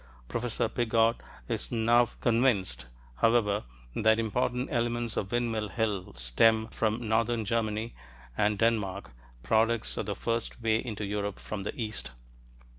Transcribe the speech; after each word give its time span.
Professor 0.27 0.67
Piggott 0.67 1.17
is 1.47 1.71
now 1.71 2.07
convinced, 2.21 2.87
however, 3.17 3.65
that 3.95 4.17
important 4.17 4.67
elements 4.71 5.15
of 5.15 5.31
Windmill 5.31 5.69
Hill 5.69 6.15
stem 6.15 6.69
from 6.69 7.07
northern 7.07 7.45
Germany 7.45 7.93
and 8.35 8.57
Denmark 8.57 9.11
products 9.43 9.97
of 9.97 10.07
the 10.07 10.15
first 10.15 10.59
way 10.59 10.83
into 10.83 11.05
Europe 11.05 11.37
from 11.37 11.61
the 11.61 11.79
east. 11.79 12.09